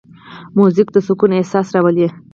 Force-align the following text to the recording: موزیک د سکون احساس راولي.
موزیک 0.57 0.87
د 0.95 0.97
سکون 1.07 1.31
احساس 1.37 1.67
راولي. 1.75 2.07